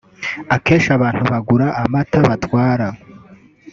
[0.55, 2.87] akeshi abantu bagura amata batwara